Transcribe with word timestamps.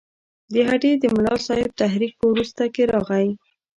د 0.53 0.55
هډې 0.69 0.91
د 0.97 1.05
ملاصاحب 1.15 1.71
تحریک 1.81 2.13
په 2.19 2.25
وروسته 2.31 2.63
کې 2.73 2.83
راغی. 2.93 3.29